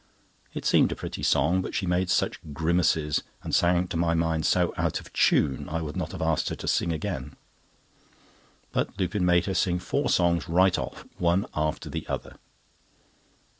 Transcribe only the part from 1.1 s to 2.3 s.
song, but she made